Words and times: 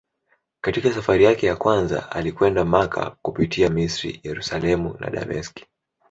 Katika 0.63 0.91
safari 0.93 1.23
yake 1.23 1.47
ya 1.47 1.55
kwanza 1.55 2.11
alikwenda 2.11 2.65
Makka 2.65 3.09
kupitia 3.21 3.69
Misri, 3.69 4.19
Yerusalemu 4.23 4.95
na 4.99 5.09
Dameski. 5.09 5.65